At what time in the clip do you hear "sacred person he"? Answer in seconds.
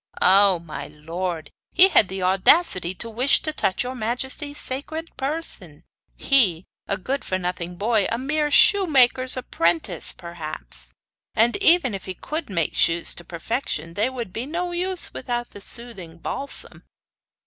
4.57-6.65